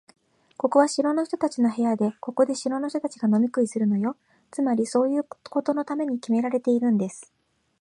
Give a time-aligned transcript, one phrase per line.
[0.57, 4.17] ここは城の人たちの部屋で、ここで城の人たちが飲み食いするのよ。
[4.49, 7.31] つまり、そういうことのためにきめられているんです。